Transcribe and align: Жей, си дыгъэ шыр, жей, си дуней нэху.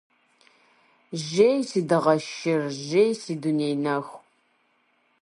Жей, 1.29 1.57
си 1.69 1.79
дыгъэ 1.89 2.15
шыр, 2.33 2.61
жей, 2.87 3.11
си 3.21 3.33
дуней 3.41 3.75
нэху. 3.83 4.17